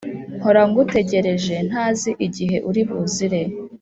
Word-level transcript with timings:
mpora 0.37 0.61
ngutegerje 0.69 1.55
ntazi 1.69 2.11
igihe 2.25 2.57
uribuzire 2.69 3.41